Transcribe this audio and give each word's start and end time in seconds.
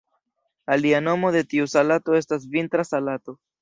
Alia 0.75 1.03
nomo 1.09 1.31
de 1.37 1.45
tiu 1.53 1.71
salato 1.77 2.19
estas 2.25 2.53
"Vintra 2.59 2.91
salato". 2.95 3.43